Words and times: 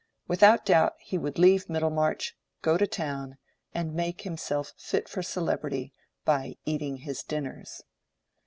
Without 0.27 0.65
doubt 0.65 0.93
he 0.97 1.15
would 1.19 1.37
leave 1.37 1.69
Middlemarch, 1.69 2.33
go 2.63 2.75
to 2.75 2.87
town, 2.87 3.37
and 3.71 3.93
make 3.93 4.21
himself 4.21 4.73
fit 4.75 5.07
for 5.07 5.21
celebrity 5.21 5.93
by 6.25 6.57
"eating 6.65 6.97
his 6.97 7.21
dinners." 7.21 7.83